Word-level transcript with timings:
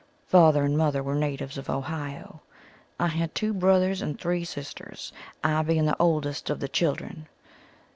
Father 0.25 0.63
and 0.63 0.75
mother 0.75 1.03
were 1.03 1.13
natives 1.13 1.59
of 1.59 1.69
Ohio. 1.69 2.41
I 2.99 3.05
had 3.05 3.35
two 3.35 3.53
brothers 3.53 4.01
and 4.01 4.19
three 4.19 4.43
sisters, 4.43 5.13
I 5.43 5.61
being 5.61 5.85
the 5.85 5.95
oldest 5.99 6.49
of 6.49 6.59
the 6.59 6.67
children. 6.67 7.27